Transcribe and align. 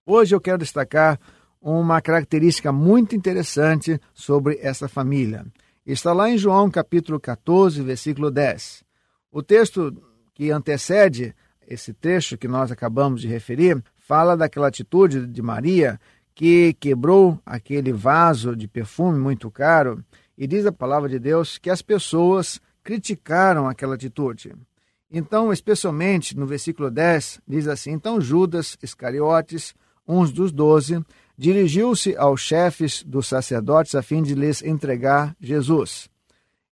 Hoje 0.07 0.35
eu 0.35 0.41
quero 0.41 0.57
destacar 0.59 1.19
uma 1.65 2.03
característica 2.03 2.71
muito 2.71 3.17
interessante 3.17 3.99
sobre 4.13 4.59
essa 4.61 4.87
família. 4.87 5.47
Está 5.87 6.13
lá 6.13 6.29
em 6.29 6.37
João 6.37 6.71
capítulo 6.71 7.19
14, 7.19 7.81
versículo 7.81 8.31
10. 8.31 8.85
O 9.33 9.43
texto 9.43 9.97
que 10.35 10.51
antecede 10.51 11.35
esse 11.67 11.95
trecho 11.95 12.37
que 12.37 12.47
nós 12.47 12.71
acabamos 12.71 13.23
de 13.23 13.29
referir 13.29 13.83
fala 13.97 14.37
daquela 14.37 14.69
atitude 14.69 15.27
de 15.27 15.41
Maria 15.41 15.99
que 16.35 16.75
quebrou 16.75 17.41
aquele 17.47 17.93
vaso 17.93 18.55
de 18.55 18.69
perfume 18.69 19.19
muito 19.19 19.51
caro, 19.51 20.05
e 20.37 20.47
diz 20.47 20.67
a 20.67 20.73
palavra 20.73 21.09
de 21.09 21.19
Deus 21.19 21.59
que 21.59 21.71
as 21.71 21.81
pessoas 21.81 22.61
criticaram 22.83 23.69
aquela 23.69 23.95
atitude. 23.95 24.53
Então, 25.11 25.53
especialmente 25.53 26.37
no 26.37 26.45
versículo 26.45 26.91
10, 26.91 27.41
diz 27.47 27.69
assim: 27.69 27.93
Então 27.93 28.21
Judas 28.21 28.77
Iscariotes, 28.83 29.75
um 30.07 30.25
dos 30.25 30.51
doze, 30.51 31.01
dirigiu-se 31.37 32.17
aos 32.17 32.41
chefes 32.41 33.03
dos 33.03 33.27
sacerdotes 33.27 33.95
a 33.95 34.03
fim 34.03 34.22
de 34.22 34.34
lhes 34.34 34.62
entregar 34.62 35.37
Jesus. 35.41 36.09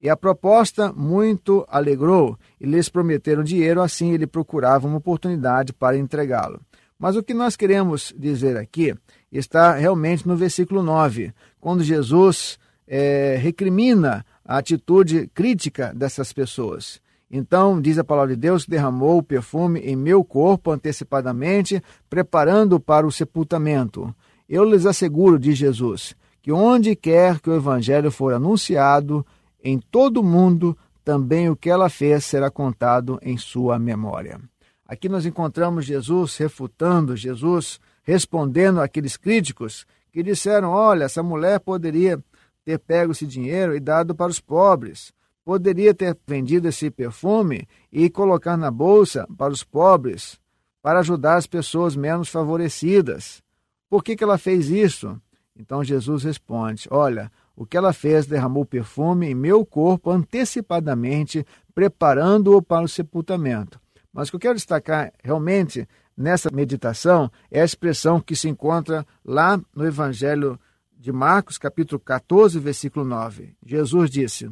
E 0.02 0.10
a 0.10 0.16
proposta 0.16 0.94
muito 0.94 1.66
alegrou, 1.68 2.38
e 2.62 2.66
lhes 2.66 2.88
prometeram 2.88 3.44
dinheiro, 3.44 3.82
assim 3.82 4.14
ele 4.14 4.28
procurava 4.28 4.88
uma 4.88 4.98
oportunidade 4.98 5.74
para 5.74 5.98
entregá-lo. 5.98 6.62
Mas 7.00 7.16
o 7.16 7.24
que 7.24 7.34
nós 7.34 7.56
queremos 7.56 8.14
dizer 8.18 8.58
aqui 8.58 8.94
está 9.32 9.74
realmente 9.74 10.28
no 10.28 10.36
versículo 10.36 10.82
9, 10.84 11.34
quando 11.60 11.84
Jesus 11.84 12.60
é, 12.88 13.38
recrimina 13.40 14.26
a 14.46 14.58
atitude 14.58 15.30
crítica 15.34 15.94
dessas 15.96 16.32
pessoas. 16.32 17.02
Então, 17.30 17.82
diz 17.82 18.00
a 18.00 18.04
palavra 18.04 18.36
de 18.36 18.42
Deus, 18.42 18.66
derramou 18.66 19.18
o 19.18 19.24
perfume 19.24 19.82
em 19.82 19.96
meu 19.96 20.24
corpo 20.24 20.72
antecipadamente, 20.72 21.84
preparando 22.10 22.80
para 22.80 23.06
o 23.06 23.12
sepultamento. 23.12 24.16
Eu 24.48 24.64
lhes 24.64 24.86
asseguro, 24.86 25.38
diz 25.38 25.58
Jesus, 25.58 26.16
que 26.42 26.52
onde 26.52 26.96
quer 26.96 27.40
que 27.40 27.50
o 27.50 27.56
evangelho 27.56 28.12
for 28.12 28.34
anunciado, 28.34 29.26
em 29.64 29.80
todo 29.80 30.22
o 30.22 30.24
mundo, 30.24 30.78
também 31.04 31.50
o 31.50 31.56
que 31.56 31.70
ela 31.70 31.90
fez 31.90 32.26
será 32.26 32.50
contado 32.50 33.20
em 33.22 33.38
sua 33.38 33.78
memória. 33.78 34.40
Aqui 34.88 35.10
nós 35.10 35.26
encontramos 35.26 35.86
Jesus 35.86 36.38
refutando, 36.38 37.16
Jesus 37.16 37.80
respondendo 38.04 38.80
àqueles 38.80 39.18
críticos 39.18 39.86
que 40.12 40.24
disseram: 40.24 40.70
olha, 40.70 41.04
essa 41.04 41.22
mulher 41.22 41.60
poderia 41.60 42.24
ter 42.64 42.80
pego 42.80 43.12
esse 43.12 43.26
dinheiro 43.26 43.76
e 43.76 43.80
dado 43.80 44.16
para 44.16 44.32
os 44.32 44.40
pobres, 44.40 45.14
poderia 45.44 45.94
ter 45.94 46.18
vendido 46.26 46.68
esse 46.68 46.90
perfume 46.90 47.68
e 47.92 48.10
colocar 48.10 48.58
na 48.58 48.72
bolsa 48.72 49.28
para 49.38 49.52
os 49.52 49.64
pobres, 49.64 50.40
para 50.82 51.00
ajudar 51.00 51.36
as 51.36 51.48
pessoas 51.48 51.96
menos 51.96 52.30
favorecidas. 52.30 53.42
Por 53.90 54.04
que, 54.04 54.16
que 54.16 54.24
ela 54.24 54.38
fez 54.38 54.70
isso? 54.70 55.20
Então 55.56 55.84
Jesus 55.84 56.24
responde: 56.24 56.88
Olha, 56.92 57.32
o 57.56 57.66
que 57.66 57.76
ela 57.76 57.94
fez 57.94 58.26
derramou 58.26 58.66
perfume 58.66 59.28
em 59.28 59.36
meu 59.36 59.66
corpo 59.66 60.12
antecipadamente, 60.12 61.46
preparando-o 61.74 62.62
para 62.62 62.86
o 62.86 62.88
sepultamento. 62.88 63.80
Mas 64.14 64.28
o 64.28 64.32
que 64.32 64.36
eu 64.36 64.40
quero 64.40 64.56
destacar 64.56 65.12
realmente 65.24 65.88
nessa 66.16 66.50
meditação 66.52 67.32
é 67.52 67.62
a 67.62 67.66
expressão 67.66 68.20
que 68.20 68.36
se 68.36 68.50
encontra 68.50 69.06
lá 69.24 69.60
no 69.76 69.86
Evangelho 69.86 70.60
de 71.00 71.12
Marcos, 71.12 71.58
capítulo 71.58 72.00
14, 72.00 72.60
versículo 72.60 73.06
9. 73.06 73.56
Jesus 73.66 74.10
disse: 74.10 74.50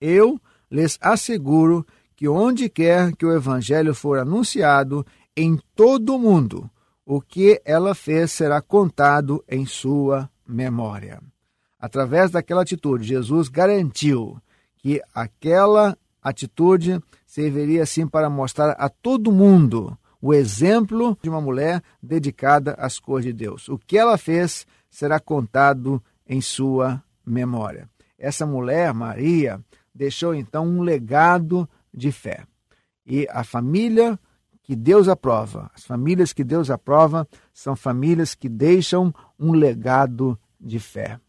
Eu 0.00 0.40
lhes 0.70 0.98
asseguro 1.00 1.86
que 2.16 2.28
onde 2.28 2.68
quer 2.68 3.14
que 3.16 3.26
o 3.26 3.34
Evangelho 3.34 3.94
for 3.94 4.18
anunciado, 4.18 5.04
em 5.36 5.58
todo 5.74 6.14
o 6.14 6.18
mundo, 6.18 6.70
o 7.04 7.20
que 7.20 7.60
ela 7.64 7.94
fez 7.94 8.32
será 8.32 8.60
contado 8.60 9.44
em 9.48 9.66
sua 9.66 10.30
memória. 10.46 11.20
através 11.78 12.30
daquela 12.30 12.62
atitude, 12.62 13.06
Jesus 13.06 13.48
garantiu 13.48 14.40
que 14.78 15.02
aquela 15.14 15.94
atitude 16.22 16.98
serviria 17.26 17.82
assim 17.82 18.06
para 18.06 18.30
mostrar 18.30 18.70
a 18.78 18.88
todo 18.88 19.30
mundo 19.30 19.96
o 20.18 20.32
exemplo 20.32 21.18
de 21.22 21.28
uma 21.28 21.42
mulher 21.42 21.82
dedicada 22.02 22.72
às 22.78 22.98
coisas 22.98 23.26
de 23.26 23.32
Deus. 23.34 23.68
O 23.68 23.76
que 23.76 23.98
ela 23.98 24.16
fez 24.16 24.66
será 24.88 25.20
contado 25.20 26.02
em 26.26 26.40
sua 26.40 27.02
memória. 27.26 27.86
Essa 28.18 28.46
mulher, 28.46 28.94
Maria, 28.94 29.60
deixou 29.94 30.34
então 30.34 30.66
um 30.66 30.80
legado 30.80 31.68
de 31.92 32.10
fé. 32.10 32.46
E 33.04 33.28
a 33.30 33.44
família 33.44 34.18
que 34.64 34.74
Deus 34.74 35.08
aprova, 35.08 35.70
as 35.74 35.84
famílias 35.84 36.32
que 36.32 36.42
Deus 36.42 36.70
aprova, 36.70 37.28
são 37.52 37.76
famílias 37.76 38.34
que 38.34 38.48
deixam 38.48 39.14
um 39.38 39.52
legado 39.52 40.38
de 40.58 40.80
fé. 40.80 41.20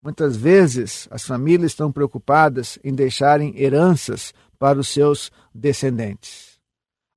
Muitas 0.00 0.36
vezes 0.36 1.08
as 1.10 1.24
famílias 1.26 1.72
estão 1.72 1.90
preocupadas 1.90 2.78
em 2.82 2.94
deixarem 2.94 3.60
heranças 3.60 4.32
para 4.56 4.78
os 4.78 4.88
seus 4.88 5.32
descendentes. 5.52 6.60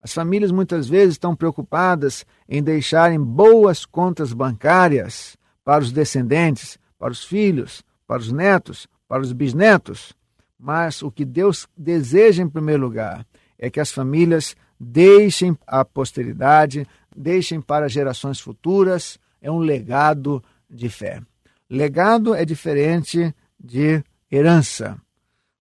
As 0.02 0.12
famílias 0.12 0.52
muitas 0.52 0.90
vezes 0.90 1.14
estão 1.14 1.36
preocupadas 1.36 2.26
em 2.50 2.62
deixarem 2.62 3.22
boas 3.22 3.86
contas 3.86 4.34
bancárias 4.34 5.38
para 5.64 5.84
os 5.84 5.92
descendentes, 5.92 6.80
para 6.98 7.12
os 7.12 7.24
filhos, 7.24 7.84
para 8.08 8.20
os 8.20 8.32
netos, 8.32 8.88
para 9.08 9.22
os 9.22 9.32
bisnetos. 9.32 10.14
Mas 10.60 11.02
o 11.04 11.12
que 11.12 11.24
Deus 11.24 11.68
deseja 11.78 12.42
em 12.42 12.50
primeiro 12.50 12.82
lugar 12.82 13.26
é 13.58 13.70
que 13.70 13.80
as 13.80 13.92
famílias 13.92 14.56
deixem 14.84 15.58
a 15.66 15.84
posteridade, 15.84 16.86
deixem 17.16 17.62
para 17.62 17.88
gerações 17.88 18.40
futuras, 18.40 19.18
é 19.42 19.50
um 19.50 19.60
legado 19.60 20.44
de 20.70 20.90
fé. 20.90 21.22
Legado 21.70 22.36
é 22.36 22.46
diferente 22.46 23.34
de 23.60 24.04
herança. 24.32 24.98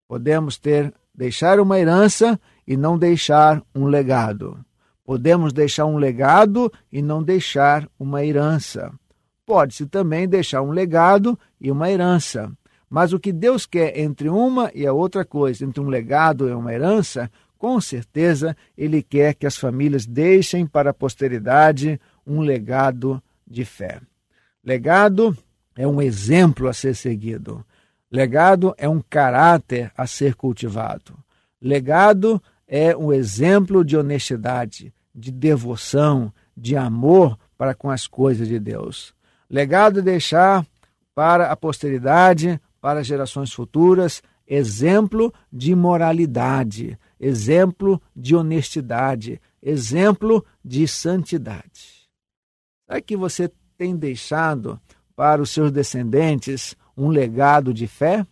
Podemos 0.09 0.59
ter 0.59 0.93
deixar 1.15 1.61
uma 1.61 1.79
herança 1.79 2.41
e 2.67 2.77
não 2.77 2.99
deixar 2.99 3.63
um 3.75 3.85
legado. 3.85 4.59
Podemos 5.05 5.53
deixar 5.53 5.87
um 5.87 5.97
legado 5.97 6.73
e 6.91 7.03
não 7.03 7.23
deixar 7.23 7.89
uma 7.99 8.25
herança. 8.25 8.93
Pode-se 9.45 9.87
também 9.87 10.29
deixar 10.29 10.63
um 10.63 10.71
legado 10.71 11.39
e 11.61 11.71
uma 11.71 11.91
herança. 11.91 12.51
Mas 12.89 13.13
o 13.13 13.21
que 13.21 13.33
Deus 13.33 13.67
quer 13.67 13.99
entre 13.99 14.29
uma 14.29 14.71
e 14.75 14.87
a 14.87 14.93
outra 14.93 15.25
coisa, 15.25 15.65
entre 15.65 15.81
um 15.81 15.89
legado 15.89 16.49
e 16.49 16.53
uma 16.53 16.73
herança, 16.73 17.31
com 17.61 17.79
certeza 17.79 18.57
Ele 18.77 19.03
quer 19.03 19.35
que 19.35 19.47
as 19.47 19.59
famílias 19.59 20.07
deixem 20.07 20.67
para 20.67 20.91
a 20.91 20.95
posteridade 20.95 22.01
um 22.27 22.41
legado 22.41 23.23
de 23.47 23.67
fé. 23.67 24.01
Legado 24.65 25.37
é 25.77 25.87
um 25.87 26.01
exemplo 26.01 26.69
a 26.69 26.73
ser 26.73 26.97
seguido. 26.97 27.63
Legado 28.11 28.75
é 28.79 28.89
um 28.89 29.03
caráter 29.03 29.93
a 29.95 30.07
ser 30.07 30.35
cultivado. 30.35 31.19
Legado 31.61 32.43
é 32.67 32.97
um 32.97 33.13
exemplo 33.13 33.85
de 33.85 33.95
honestidade, 33.95 34.91
de 35.15 35.31
devoção, 35.31 36.33
de 36.57 36.79
amor 36.79 37.39
para 37.59 37.75
com 37.75 37.91
as 37.91 38.07
coisas 38.07 38.49
de 38.49 38.59
Deus. 38.59 39.15
Legado 39.51 39.99
é 39.99 40.03
deixar 40.03 40.67
para 41.15 41.53
a 41.53 41.57
posteridade, 41.57 42.59
para 42.81 43.05
gerações 43.05 43.53
futuras, 43.53 44.23
exemplo 44.51 45.33
de 45.53 45.77
moralidade, 45.77 46.99
exemplo 47.21 48.03
de 48.17 48.35
honestidade, 48.35 49.41
exemplo 49.63 50.45
de 50.65 50.89
santidade. 50.89 52.09
Será 52.85 53.01
que 53.01 53.17
você 53.17 53.49
tem 53.79 53.95
deixado 53.95 54.81
para 55.15 55.41
os 55.41 55.51
seus 55.51 55.71
descendentes 55.71 56.77
um 56.97 57.09
legado 57.09 57.73
de 57.73 57.87
fé? 57.87 58.27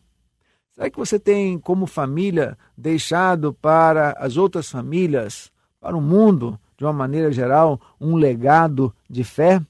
Será 0.72 0.90
que 0.90 0.98
você 0.98 1.20
tem, 1.20 1.56
como 1.56 1.86
família, 1.86 2.58
deixado 2.76 3.54
para 3.54 4.10
as 4.18 4.36
outras 4.36 4.68
famílias, 4.68 5.52
para 5.80 5.96
o 5.96 6.02
mundo, 6.02 6.58
de 6.76 6.84
uma 6.84 6.92
maneira 6.92 7.30
geral, 7.30 7.80
um 8.00 8.16
legado 8.16 8.92
de 9.08 9.22
fé? 9.22 9.62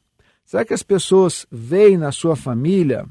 Será 0.47 0.65
que 0.65 0.73
as 0.73 0.83
pessoas 0.83 1.47
veem 1.51 1.99
na 1.99 2.11
sua 2.11 2.35
família 2.35 3.07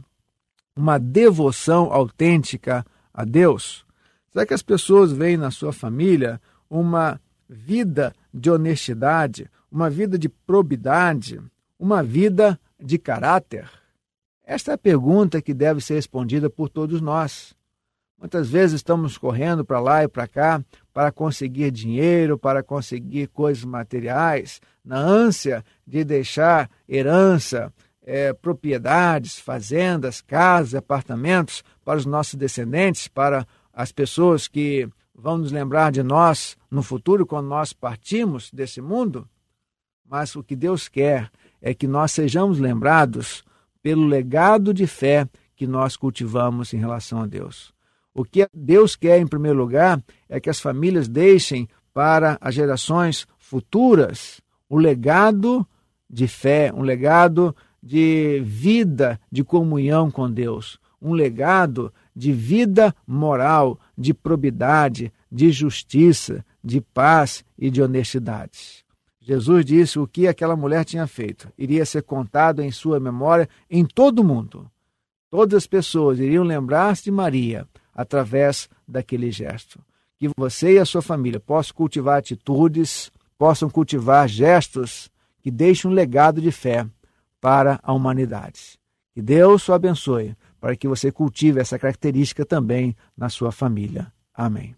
uma 0.75 0.97
devoção 0.97 1.93
autêntica 1.93 2.83
a 3.17 3.25
Deus? 3.25 3.83
Será 4.29 4.45
que 4.45 4.53
as 4.53 4.61
pessoas 4.61 5.11
veem 5.11 5.37
na 5.37 5.49
sua 5.49 5.73
família 5.73 6.39
uma 6.69 7.19
vida 7.49 8.13
de 8.31 8.51
honestidade, 8.51 9.49
uma 9.71 9.89
vida 9.89 10.19
de 10.19 10.29
probidade, 10.29 11.41
uma 11.79 12.03
vida 12.03 12.59
de 12.79 12.99
caráter? 12.99 13.67
Esta 14.45 14.71
é 14.71 14.73
a 14.75 14.77
pergunta 14.77 15.41
que 15.41 15.51
deve 15.51 15.81
ser 15.81 15.95
respondida 15.95 16.47
por 16.47 16.69
todos 16.69 17.01
nós. 17.01 17.55
Muitas 18.19 18.49
vezes 18.49 18.75
estamos 18.75 19.17
correndo 19.17 19.65
para 19.65 19.79
lá 19.79 20.03
e 20.03 20.07
para 20.07 20.27
cá 20.27 20.63
para 20.93 21.11
conseguir 21.11 21.71
dinheiro, 21.71 22.37
para 22.37 22.61
conseguir 22.61 23.27
coisas 23.27 23.63
materiais, 23.63 24.61
na 24.85 24.97
ânsia 24.97 25.65
de 25.85 26.03
deixar 26.03 26.69
herança, 26.87 27.73
é, 28.03 28.31
propriedades, 28.31 29.37
fazendas, 29.37 30.21
casas, 30.21 30.75
apartamentos 30.75 31.63
para 31.87 31.99
os 31.99 32.05
nossos 32.05 32.35
descendentes, 32.35 33.07
para 33.07 33.47
as 33.71 33.93
pessoas 33.93 34.45
que 34.45 34.89
vão 35.15 35.37
nos 35.37 35.53
lembrar 35.53 35.89
de 35.89 36.03
nós 36.03 36.57
no 36.69 36.83
futuro, 36.83 37.25
quando 37.25 37.47
nós 37.47 37.71
partimos 37.71 38.51
desse 38.51 38.81
mundo. 38.81 39.25
Mas 40.05 40.35
o 40.35 40.43
que 40.43 40.53
Deus 40.53 40.89
quer 40.89 41.31
é 41.61 41.73
que 41.73 41.87
nós 41.87 42.11
sejamos 42.11 42.59
lembrados 42.59 43.41
pelo 43.81 44.05
legado 44.05 44.73
de 44.73 44.85
fé 44.85 45.29
que 45.55 45.65
nós 45.65 45.95
cultivamos 45.95 46.73
em 46.73 46.77
relação 46.77 47.21
a 47.21 47.25
Deus. 47.25 47.73
O 48.13 48.25
que 48.25 48.45
Deus 48.53 48.97
quer, 48.97 49.21
em 49.21 49.25
primeiro 49.25 49.57
lugar, 49.57 50.03
é 50.27 50.41
que 50.41 50.49
as 50.49 50.59
famílias 50.59 51.07
deixem 51.07 51.69
para 51.93 52.37
as 52.41 52.53
gerações 52.53 53.25
futuras 53.39 54.41
o 54.67 54.77
legado 54.77 55.65
de 56.09 56.27
fé, 56.27 56.69
um 56.75 56.81
legado 56.81 57.55
de 57.81 58.41
vida, 58.43 59.17
de 59.31 59.41
comunhão 59.41 60.11
com 60.11 60.29
Deus, 60.29 60.77
um 61.01 61.13
legado 61.13 61.93
de 62.15 62.31
vida 62.31 62.93
moral, 63.05 63.79
de 63.97 64.13
probidade, 64.13 65.11
de 65.31 65.51
justiça, 65.51 66.43
de 66.63 66.81
paz 66.81 67.45
e 67.57 67.69
de 67.69 67.81
honestidade. 67.81 68.85
Jesus 69.21 69.65
disse 69.65 69.99
o 69.99 70.07
que 70.07 70.27
aquela 70.27 70.55
mulher 70.55 70.85
tinha 70.85 71.05
feito. 71.05 71.51
Iria 71.57 71.85
ser 71.85 72.03
contado 72.03 72.61
em 72.61 72.71
sua 72.71 72.99
memória 72.99 73.49
em 73.69 73.85
todo 73.85 74.19
o 74.19 74.23
mundo. 74.23 74.71
Todas 75.29 75.57
as 75.57 75.67
pessoas 75.67 76.17
iriam 76.19 76.45
lembrar-se 76.45 77.03
de 77.03 77.11
Maria 77.11 77.67
através 77.93 78.69
daquele 78.87 79.29
gesto. 79.29 79.79
Que 80.17 80.29
você 80.37 80.75
e 80.75 80.79
a 80.79 80.85
sua 80.85 81.01
família 81.01 81.39
possam 81.39 81.75
cultivar 81.75 82.19
atitudes, 82.19 83.11
possam 83.37 83.69
cultivar 83.69 84.27
gestos 84.29 85.11
que 85.41 85.51
deixem 85.51 85.91
um 85.91 85.93
legado 85.93 86.41
de 86.41 86.51
fé 86.51 86.87
para 87.41 87.79
a 87.83 87.93
humanidade. 87.93 88.79
Que 89.13 89.21
Deus 89.21 89.67
o 89.67 89.73
abençoe 89.73 90.35
para 90.59 90.75
que 90.75 90.87
você 90.87 91.11
cultive 91.11 91.59
essa 91.59 91.79
característica 91.79 92.45
também 92.45 92.95
na 93.15 93.29
sua 93.29 93.51
família. 93.51 94.11
Amém. 94.33 94.75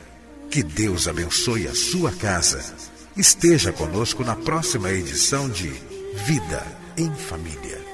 Que 0.57 0.63
Deus 0.63 1.07
abençoe 1.07 1.67
a 1.67 1.75
sua 1.75 2.11
casa. 2.11 2.65
Esteja 3.15 3.71
conosco 3.71 4.23
na 4.23 4.35
próxima 4.35 4.89
edição 4.89 5.47
de 5.47 5.69
Vida 6.25 6.65
em 6.97 7.13
Família. 7.13 7.86